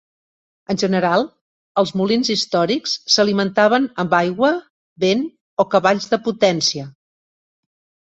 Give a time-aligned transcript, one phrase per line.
[0.73, 1.25] En general,
[1.81, 4.53] els molins històrics s'alimentaven amb aigua,
[5.07, 5.25] vent
[5.67, 6.93] o cavalls de potència.